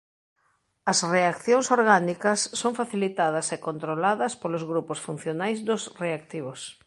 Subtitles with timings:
[0.91, 6.59] As reaccións orgánicas son facilitadas e controladas polos grupos funcionais dos reactivos.